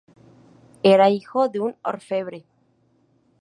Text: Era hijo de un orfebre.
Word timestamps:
Era 0.81 1.11
hijo 1.11 1.47
de 1.47 1.59
un 1.59 1.75
orfebre. 1.83 2.43